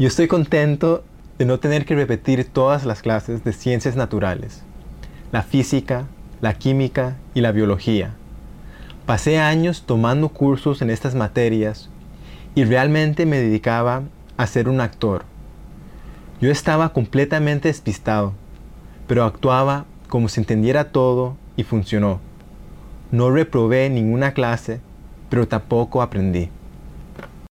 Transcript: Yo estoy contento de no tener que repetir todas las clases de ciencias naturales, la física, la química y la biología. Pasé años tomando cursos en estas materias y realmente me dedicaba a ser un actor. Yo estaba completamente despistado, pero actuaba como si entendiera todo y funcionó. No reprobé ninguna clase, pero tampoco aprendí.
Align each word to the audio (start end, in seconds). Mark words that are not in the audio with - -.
Yo 0.00 0.06
estoy 0.06 0.28
contento 0.28 1.04
de 1.36 1.44
no 1.44 1.60
tener 1.60 1.84
que 1.84 1.94
repetir 1.94 2.46
todas 2.46 2.86
las 2.86 3.02
clases 3.02 3.44
de 3.44 3.52
ciencias 3.52 3.96
naturales, 3.96 4.62
la 5.30 5.42
física, 5.42 6.06
la 6.40 6.54
química 6.54 7.18
y 7.34 7.42
la 7.42 7.52
biología. 7.52 8.14
Pasé 9.04 9.40
años 9.40 9.84
tomando 9.84 10.30
cursos 10.30 10.80
en 10.80 10.88
estas 10.88 11.14
materias 11.14 11.90
y 12.54 12.64
realmente 12.64 13.26
me 13.26 13.42
dedicaba 13.42 14.04
a 14.38 14.46
ser 14.46 14.70
un 14.70 14.80
actor. 14.80 15.24
Yo 16.40 16.50
estaba 16.50 16.94
completamente 16.94 17.68
despistado, 17.68 18.32
pero 19.06 19.24
actuaba 19.24 19.84
como 20.08 20.30
si 20.30 20.40
entendiera 20.40 20.92
todo 20.92 21.36
y 21.58 21.64
funcionó. 21.64 22.20
No 23.12 23.30
reprobé 23.30 23.90
ninguna 23.90 24.32
clase, 24.32 24.80
pero 25.28 25.46
tampoco 25.46 26.00
aprendí. 26.00 26.48